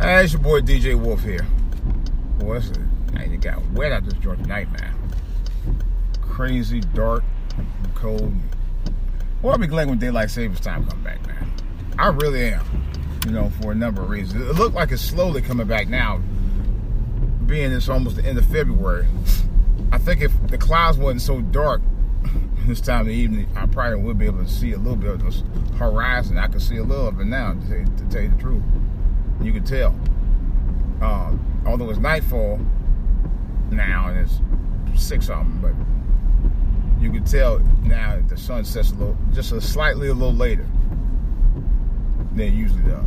[0.00, 1.46] Hey, it's your boy DJ Wolf here.
[2.40, 2.80] It's a,
[3.12, 4.92] man, it got wet out this joint tonight, man.
[6.20, 7.22] Crazy, dark,
[7.94, 8.34] cold.
[9.40, 11.48] Well, I'll be glad when daylight savings time come back, man.
[11.96, 12.64] I really am.
[13.24, 14.42] You know, for a number of reasons.
[14.42, 16.20] It looked like it's slowly coming back now,
[17.46, 19.06] being it's almost the end of February.
[19.92, 21.80] I think if the clouds wasn't so dark
[22.66, 25.10] this time of the evening, I probably would be able to see a little bit
[25.10, 25.44] of this
[25.78, 26.36] horizon.
[26.36, 28.62] I can see a little of it now, to tell you the truth.
[29.44, 29.90] You can tell.
[31.02, 32.58] Um, although it's nightfall
[33.70, 34.40] now and it's
[35.00, 35.74] six something, but
[37.02, 40.66] you can tell now the sun sets a little, just a slightly a little later
[42.32, 43.04] than it usually does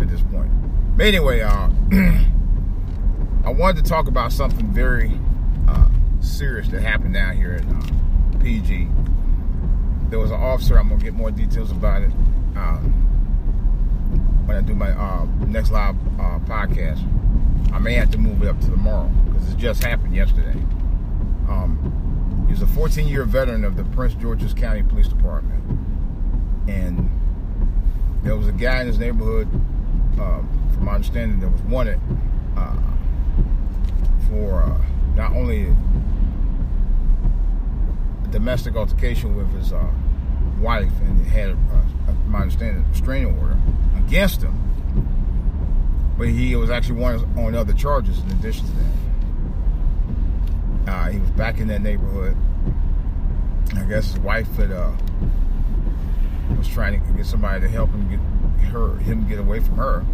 [0.00, 0.50] at this point.
[0.96, 1.70] But anyway, uh,
[3.44, 5.12] I wanted to talk about something very
[5.68, 5.88] uh,
[6.18, 8.88] serious that happened down here at uh, PG.
[10.08, 10.76] There was an officer.
[10.76, 12.10] I'm gonna get more details about it
[12.56, 13.09] um,
[14.50, 17.00] when I do my uh, next live uh, podcast.
[17.72, 20.58] I may have to move it up to tomorrow because it just happened yesterday.
[21.48, 25.62] Um, he's a 14 year veteran of the Prince George's County Police Department.
[26.68, 27.08] And
[28.24, 29.46] there was a guy in his neighborhood,
[30.14, 30.40] uh,
[30.74, 32.00] from my understanding, that was wanted
[32.56, 32.76] uh,
[34.28, 35.68] for uh, not only
[38.24, 39.88] a domestic altercation with his uh,
[40.58, 41.56] wife and he had,
[42.26, 43.56] my understanding, a restraining order
[44.10, 44.60] against him
[46.20, 48.72] but he was actually wanted on other charges in addition to
[50.84, 50.92] that.
[50.92, 52.36] Uh, he was back in that neighborhood.
[53.74, 54.92] I guess his wife had, uh,
[56.58, 58.20] was trying to get somebody to help him get
[58.68, 60.04] her him get away from her,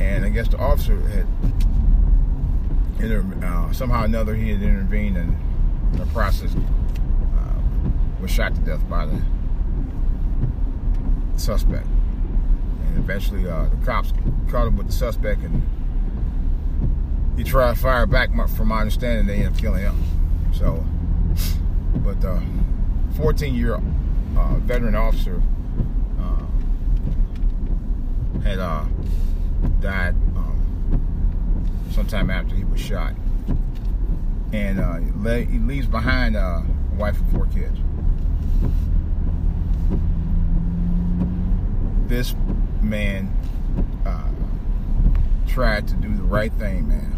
[0.00, 1.26] and I guess the officer had
[2.98, 5.36] inter- uh, somehow or another he had intervened and
[5.92, 7.60] in the process uh,
[8.22, 9.20] was shot to death by the
[11.36, 11.86] suspect.
[13.02, 14.12] Eventually, uh, the cops
[14.48, 15.60] caught him with the suspect, and
[17.36, 18.30] he tried to fire back.
[18.50, 20.00] From my understanding, they ended up killing him.
[20.54, 20.84] So,
[21.96, 22.40] but the
[23.14, 23.80] 14-year
[24.36, 25.42] uh, veteran officer
[26.20, 26.46] uh,
[28.42, 28.84] had uh,
[29.80, 31.00] died um,
[31.90, 33.14] sometime after he was shot,
[34.52, 34.98] and uh,
[35.38, 37.78] he leaves behind uh, a wife and four kids.
[42.06, 42.34] This
[42.92, 43.34] man
[44.04, 44.30] uh,
[45.48, 47.08] tried to do the right thing, man.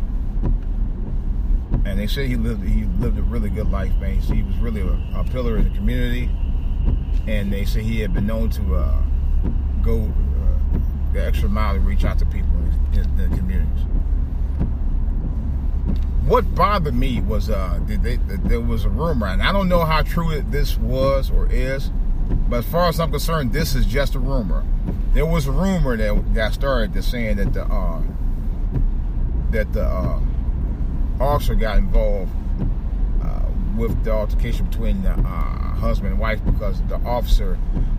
[1.84, 4.20] And they say he lived he lived a really good life, man.
[4.20, 6.30] He was really a, a pillar in the community,
[7.26, 9.02] and they say he had been known to uh,
[9.82, 10.78] go uh,
[11.12, 12.56] the extra mile to reach out to people
[12.92, 13.84] in, in, in the communities.
[16.24, 20.02] What bothered me was uh, they, there was a rumor, and I don't know how
[20.02, 21.90] true this was or is,
[22.48, 24.64] but as far as I'm concerned, this is just a rumor.
[25.12, 28.02] There was a rumor that got started that saying that the uh,
[29.50, 30.20] that the uh,
[31.20, 32.30] officer got involved
[33.22, 33.40] uh,
[33.76, 37.58] with the altercation between the uh, husband and wife because the officer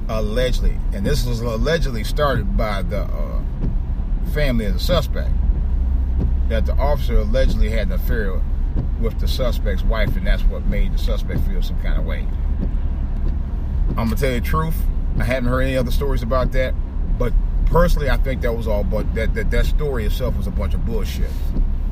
[0.09, 3.41] allegedly, and this was allegedly started by the uh,
[4.33, 5.31] family of the suspect,
[6.49, 8.39] that the officer allegedly had an affair
[8.99, 12.27] with the suspect's wife, and that's what made the suspect feel some kind of way.
[13.97, 14.75] I'm gonna tell you the truth.
[15.17, 16.73] I haven't heard any other stories about that,
[17.17, 17.31] but
[17.67, 18.83] personally, I think that was all.
[18.83, 21.29] But that that, that story itself was a bunch of bullshit.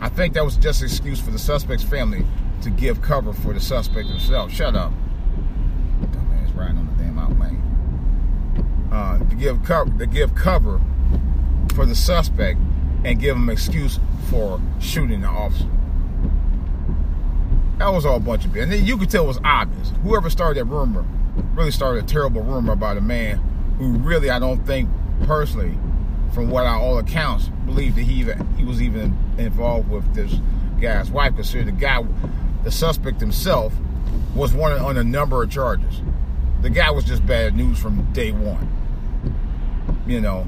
[0.02, 2.25] I think that was just an excuse for the suspect's family
[2.62, 4.52] to give cover for the suspect himself.
[4.52, 4.92] Shut up.
[6.02, 7.62] Dumbass riding on the damn outlane.
[8.92, 10.81] Uh, to give cover to give cover
[11.74, 12.59] for the suspect
[13.06, 13.97] and give him excuse
[14.30, 15.69] for shooting the officer.
[17.78, 18.63] That was all a bunch of shit.
[18.63, 19.94] And then you could tell it was obvious.
[20.03, 21.06] Whoever started that rumor
[21.53, 23.38] really started a terrible rumor about a man
[23.78, 24.90] who really I don't think
[25.24, 25.78] personally,
[26.34, 30.34] from what I, all accounts, believed that he even he was even involved with this
[30.81, 31.36] guy's wife.
[31.36, 32.03] Considered the guy,
[32.63, 33.74] the suspect himself,
[34.36, 36.02] was wanted on a number of charges.
[36.62, 38.69] The guy was just bad news from day one.
[40.08, 40.47] You know,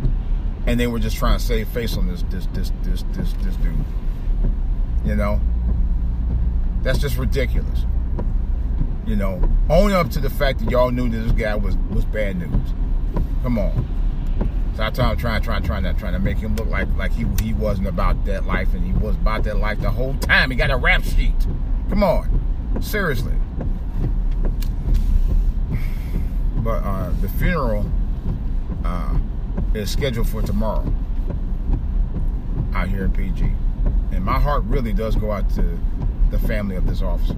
[0.65, 3.55] and they were just trying to save face on this this this this this this
[3.57, 3.75] dude.
[5.05, 5.39] You know,
[6.81, 7.85] that's just ridiculous.
[9.05, 12.05] You know, own up to the fact that y'all knew that this guy was was
[12.05, 12.73] bad news.
[13.43, 13.87] Come on.
[14.75, 17.25] So I am trying, trying, trying to, trying to make him look like like he
[17.41, 20.51] he wasn't about that life, and he was about that life the whole time.
[20.51, 21.35] He got a rap sheet.
[21.89, 23.35] Come on, seriously.
[26.57, 27.85] But uh, the funeral
[28.83, 29.17] uh,
[29.75, 30.91] is scheduled for tomorrow
[32.73, 33.49] out here in PG,
[34.11, 35.79] and my heart really does go out to
[36.31, 37.37] the family of this officer.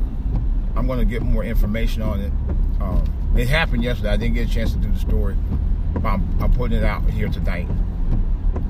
[0.78, 2.32] I'm going to get more information on it.
[2.80, 4.10] Um, it happened yesterday.
[4.10, 5.36] I didn't get a chance to do the story.
[5.96, 7.68] I'm, I'm putting it out here tonight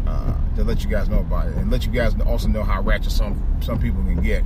[0.08, 2.82] uh, to let you guys know about it and let you guys also know how
[2.82, 4.44] ratchet some some people can get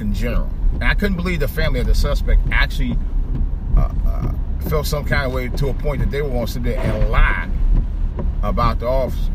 [0.00, 0.48] in general.
[0.74, 2.96] And I couldn't believe the family of the suspect actually
[3.76, 4.32] uh, uh,
[4.70, 6.78] felt some kind of way to a point that they were going to sit there
[6.78, 7.48] and lie
[8.42, 9.30] about the officer.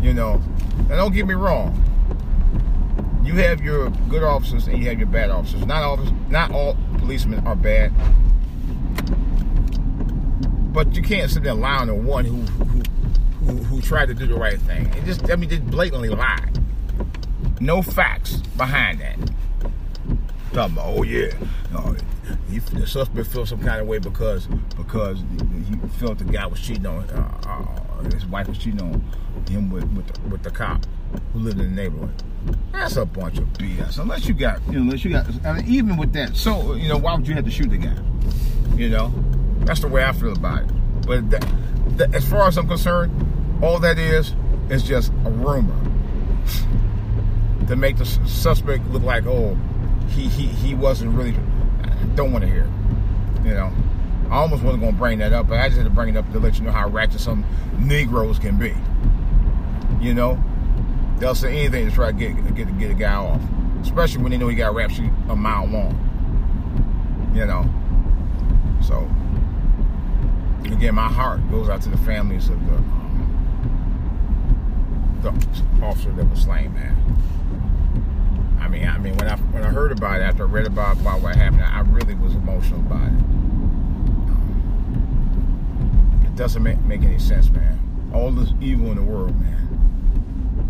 [0.00, 0.40] You know,
[0.88, 1.89] now don't get me wrong.
[3.30, 5.64] You have your good officers and you have your bad officers.
[5.64, 5.98] Not all,
[6.28, 7.92] not all policemen are bad,
[10.72, 12.82] but you can't sit there and on the one who who,
[13.46, 14.92] who, who tried to do the right thing.
[14.94, 16.48] It just, I mean, just blatantly lie.
[17.60, 19.16] No facts behind that.
[20.52, 21.32] Talking about, oh yeah,
[21.72, 21.94] no,
[22.50, 25.22] he, the suspect felt some kind of way because because
[25.68, 29.00] he felt the guy was cheating on uh, uh, his wife was cheating on
[29.48, 30.84] him with with the, with the cop
[31.32, 32.24] who lived in the neighborhood.
[32.72, 33.98] That's a bunch of BS.
[33.98, 36.88] Unless you got, you know, unless you got, I mean, even with that, so you
[36.88, 37.96] know, why would you have to shoot the guy?
[38.74, 39.12] You know,
[39.60, 41.06] that's the way I feel about it.
[41.06, 41.46] But that,
[41.98, 44.34] that, as far as I'm concerned, all that is
[44.70, 45.76] is just a rumor
[47.68, 49.56] to make the suspect look like, oh,
[50.08, 51.34] he he he wasn't really.
[51.82, 53.46] I don't want to hear it.
[53.46, 53.72] You know,
[54.30, 56.16] I almost wasn't going to bring that up, but I just had to bring it
[56.16, 57.44] up to let you know how ratchet some
[57.78, 58.74] Negroes can be.
[60.04, 60.42] You know,
[61.20, 63.40] they'll say anything to try to get get get a guy off,
[63.82, 65.94] especially when they know he got a rap sheet a mile long.
[67.34, 67.70] You know,
[68.82, 69.08] so
[70.72, 73.06] again, my heart goes out to the families of the um,
[75.22, 75.28] the
[75.84, 76.96] officer that was slain, man.
[78.60, 80.98] I mean, I mean, when I when I heard about it, after I read about,
[81.00, 83.20] about what happened, I really was emotional about it.
[84.30, 84.62] Um,
[86.24, 87.78] it doesn't make, make any sense, man.
[88.14, 89.69] All this evil in the world, man,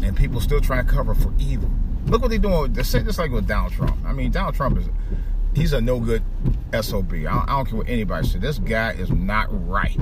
[0.03, 1.71] and people still trying to cover for evil.
[2.07, 2.73] Look what they're doing.
[2.73, 3.97] They're just like with Donald Trump.
[4.05, 4.89] I mean, Donald Trump is
[5.55, 6.23] he's a no good
[6.73, 7.13] SOB.
[7.13, 8.41] I don't, I don't care what anybody says.
[8.41, 9.99] This guy is not right.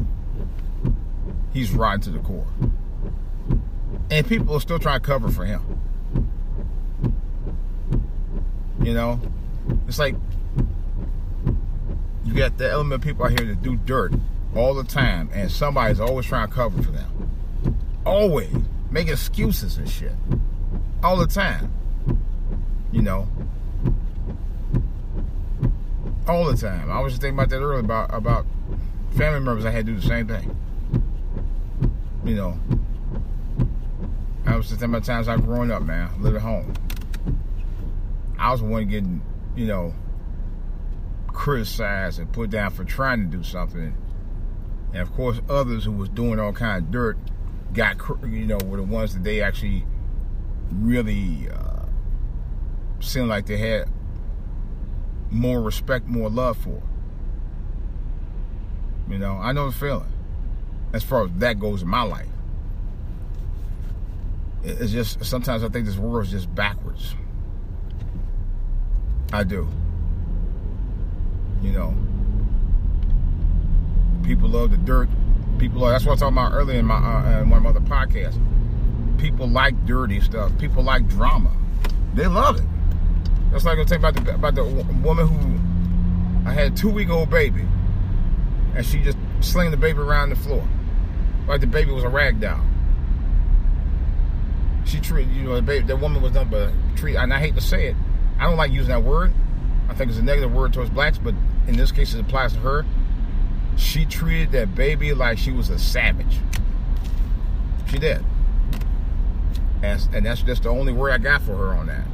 [1.53, 2.47] He's rotten to the core.
[4.11, 5.63] And people are still trying to cover for him.
[8.81, 9.21] You know?
[9.87, 10.15] It's like
[12.25, 14.13] you got the element of people out here that do dirt
[14.55, 17.35] all the time, and somebody's always trying to cover for them.
[18.05, 18.55] Always.
[18.91, 20.13] Make excuses and shit.
[21.03, 21.73] All the time.
[22.91, 23.29] You know?
[26.27, 26.91] All the time.
[26.91, 28.47] I was just thinking about that earlier about about
[29.17, 30.57] family members I had to do the same thing.
[32.25, 32.59] You know.
[34.47, 36.73] I was just thinking about times I growing up, man, live at home.
[38.39, 39.21] I was the one getting,
[39.57, 39.95] you know,
[41.27, 43.95] criticized and put down for trying to do something.
[44.93, 47.19] And of course, others who was doing all kind of dirt
[47.73, 49.85] got, you know, were the ones that they actually
[50.73, 51.87] really uh,
[53.01, 53.89] seemed like they had
[55.31, 56.83] more respect, more love for.
[59.09, 60.13] You know, I know the feeling
[60.93, 62.29] as far as that goes in my life.
[64.65, 67.15] It's just sometimes I think this world is just backwards.
[69.33, 69.69] I do.
[71.63, 71.95] You know,
[74.25, 75.09] people love the dirt.
[75.59, 75.93] People love.
[75.93, 77.81] That's what I was talking about earlier in my uh, in one of my other
[77.81, 78.39] podcasts.
[79.19, 80.57] People like dirty stuff.
[80.59, 81.51] People like drama.
[82.15, 82.67] They love it.
[83.51, 87.11] That's like I was about the about the woman who I had a two week
[87.11, 87.67] old baby,
[88.75, 90.67] and she just sling the baby around the floor
[91.49, 92.61] like the baby was a rag doll.
[94.85, 97.55] She treated, you know, the baby, that woman was done, but treat, and I hate
[97.57, 97.97] to say it,
[98.39, 99.33] I don't like using that word.
[99.89, 101.35] I think it's a negative word towards blacks, but
[101.67, 102.87] in this case, it applies to her.
[103.79, 106.41] She treated that baby like she was a savage.
[107.89, 108.25] She did.
[109.83, 112.05] And, and that's just the only word I got for her on that.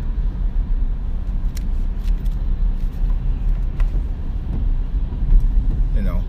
[5.97, 6.23] You know,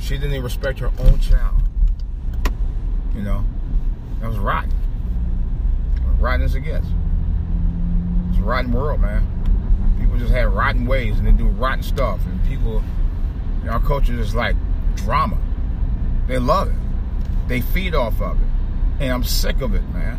[0.00, 1.62] she didn't even respect her own child.
[3.14, 3.44] You know,
[4.20, 4.72] that was rotten.
[6.18, 6.86] Rotten as it gets.
[8.30, 9.24] It's a rotten world, man.
[10.00, 12.20] People just have rotten ways and they do rotten stuff.
[12.26, 12.82] And people,
[13.68, 14.56] our culture is like
[14.96, 15.38] drama.
[16.26, 17.48] They love it.
[17.48, 18.46] They feed off of it.
[19.00, 20.18] And I'm sick of it, man.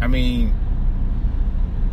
[0.00, 0.54] I mean,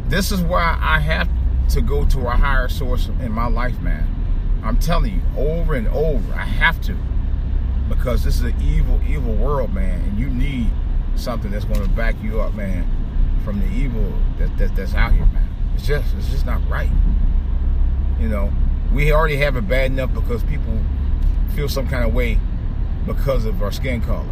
[0.07, 1.29] this is why I have
[1.69, 4.07] to go to a higher source in my life, man.
[4.63, 6.98] I'm telling you, over and over, I have to
[7.89, 10.69] because this is an evil, evil world, man, and you need
[11.15, 12.88] something that's going to back you up, man,
[13.43, 15.50] from the evil that, that that's out here, man.
[15.75, 16.91] It's just, it's just not right.
[18.19, 18.53] You know,
[18.93, 20.79] we already have it bad enough because people
[21.55, 22.39] feel some kind of way
[23.05, 24.25] because of our skin color.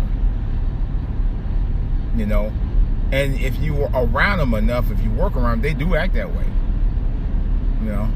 [2.15, 2.51] You know,
[3.11, 6.13] and if you were around them enough, if you work around, them, they do act
[6.15, 6.45] that way.
[7.81, 8.09] You know.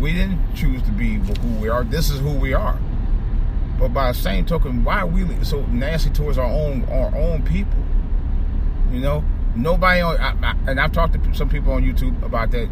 [0.00, 1.84] We didn't choose to be who we are.
[1.84, 2.78] This is who we are.
[3.78, 7.42] But by the same token, why are we so nasty towards our own our own
[7.42, 7.78] people?
[8.90, 12.68] You know, nobody I, I, and I've talked to some people on YouTube about that.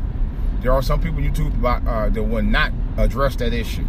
[0.66, 3.86] There are some people YouTube uh, that will not address that issue.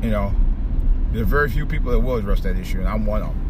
[0.00, 0.32] You know,
[1.10, 3.42] there are very few people that will address that issue, and I'm one of them.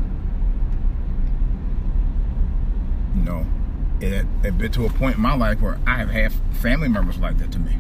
[3.17, 3.47] You know,
[4.01, 7.19] it had been to a point in my life where I have had family members
[7.19, 7.77] like that to me.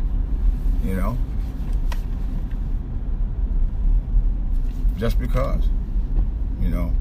[0.85, 1.16] You know,
[4.99, 5.66] just because.
[6.61, 6.92] You know,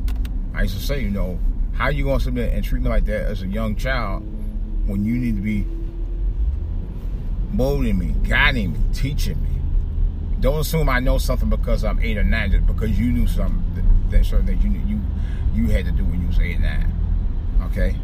[0.53, 1.38] I used to say, you know,
[1.74, 4.25] how you gonna submit and treat me like that as a young child
[4.86, 5.65] when you need to be
[7.51, 9.50] molding me, guiding me, teaching me?
[10.39, 13.63] Don't assume I know something because I'm eight or nine, just because you knew something
[14.10, 15.01] that, certain that you knew you
[15.54, 16.92] you had to do when you was eight or nine.
[17.63, 17.96] Okay.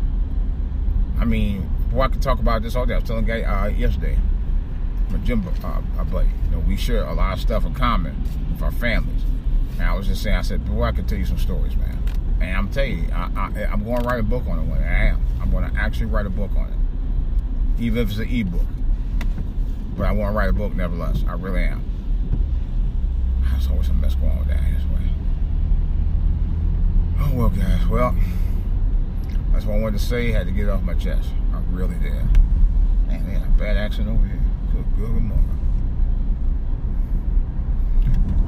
[1.20, 2.94] I mean, boy, I could talk about this all day.
[2.96, 4.18] I was telling a guy uh, yesterday,
[5.10, 6.30] my gym uh, my buddy.
[6.46, 8.16] You know, we share a lot of stuff in common
[8.52, 9.22] with our families.
[9.74, 12.02] And I was just saying, I said, boy, I could tell you some stories, man.
[12.42, 14.80] And I'm telling you, I, I, I'm going to write a book on it one.
[14.80, 15.22] I am.
[15.42, 18.66] I'm going to actually write a book on it, even if it's an e-book.
[19.96, 21.24] But I want to write a book nevertheless.
[21.28, 21.84] I really am.
[23.44, 25.10] There's always some mess going on down this way.
[27.20, 27.88] Oh well, guys.
[27.88, 28.16] Well,
[29.54, 30.32] that's what I wanted to say.
[30.32, 31.30] Had to get it off my chest.
[31.54, 32.14] I really did.
[33.08, 34.40] Man, they had a bad accident over here.
[34.74, 35.48] Good, good, good morning.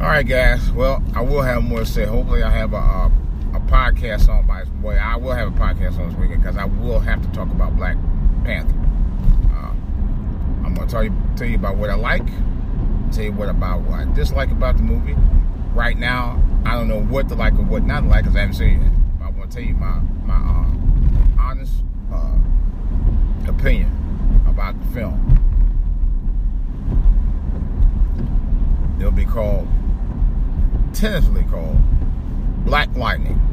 [0.01, 0.71] All right, guys.
[0.71, 2.05] Well, I will have more to say.
[2.05, 3.11] Hopefully, I have a, a, a
[3.67, 4.97] podcast on my way.
[4.97, 7.75] I will have a podcast on this weekend because I will have to talk about
[7.75, 7.97] Black
[8.43, 8.77] Panther.
[9.51, 9.71] Uh,
[10.65, 12.25] I'm going to tell you tell you about what I like,
[13.11, 15.15] tell you what about what I dislike about the movie.
[15.73, 18.41] Right now, I don't know what to like or what not to like because I
[18.41, 19.19] haven't seen it.
[19.19, 21.73] But I want to tell you my my uh, honest
[22.11, 22.37] uh,
[23.47, 23.91] opinion
[24.47, 25.39] about the film.
[28.99, 29.67] It'll be called,
[30.93, 31.77] tentatively called,
[32.63, 33.52] Black Lightning.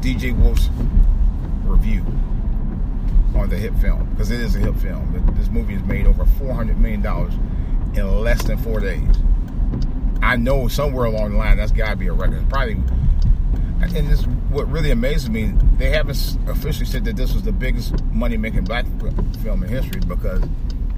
[0.00, 0.68] DJ Wolf's
[1.64, 2.04] review
[3.34, 5.34] on the hit film because it is a hit film.
[5.36, 7.34] This movie has made over four hundred million dollars
[7.94, 9.16] in less than four days.
[10.22, 12.48] I know somewhere along the line that's got to be a record.
[12.48, 12.74] Probably,
[13.82, 15.52] and this what really amazes me.
[15.76, 18.86] They haven't officially said that this was the biggest money-making black
[19.42, 20.42] film in history because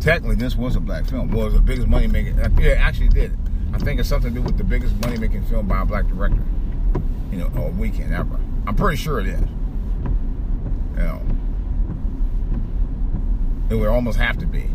[0.00, 1.30] technically this was a black film.
[1.30, 2.38] Well, it was the biggest money-making.
[2.38, 3.36] Uh, yeah, it actually did.
[3.72, 6.42] I think it's something to do with the biggest money-making film by a black director.
[7.32, 8.38] You know, a weekend ever.
[8.68, 9.40] I'm pretty sure it is.
[10.90, 11.22] You know,
[13.70, 14.68] it would almost have to be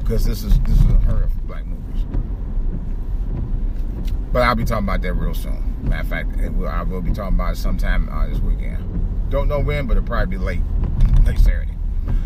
[0.00, 2.04] because this is this is unheard of black movies.
[4.32, 5.76] But I'll be talking about that real soon.
[5.84, 9.30] Matter of fact, will, I will be talking about it sometime uh, this weekend.
[9.30, 10.62] Don't know when, but it'll probably be late,
[11.24, 11.78] late Saturday.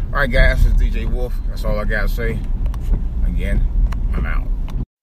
[0.06, 1.34] All right, guys, is DJ Wolf.
[1.48, 2.38] That's all I got to say.
[3.26, 3.62] Again,
[4.14, 4.48] I'm out.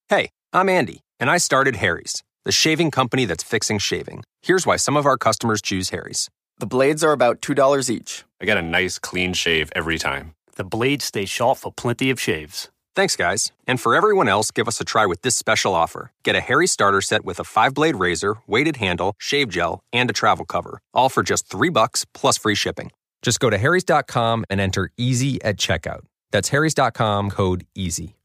[0.08, 4.24] Hey, I'm Andy, and I started Harry's, the shaving company that's fixing shaving.
[4.44, 6.28] Here's why some of our customers choose Harry's.
[6.58, 8.24] The blades are about $2 each.
[8.40, 10.34] I get a nice clean shave every time.
[10.56, 12.68] The blades stay sharp for plenty of shaves.
[12.96, 13.52] Thanks, guys.
[13.68, 16.10] And for everyone else, give us a try with this special offer.
[16.24, 20.10] Get a Harry starter set with a five blade razor, weighted handle, shave gel, and
[20.10, 22.90] a travel cover, all for just three bucks plus free shipping.
[23.22, 26.00] Just go to Harry's.com and enter EASY at checkout.
[26.32, 28.16] That's Harry's.com code EASY.